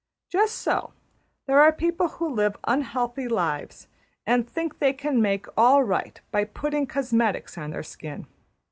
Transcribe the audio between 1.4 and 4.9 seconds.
there are people who live unhealthy lives, and think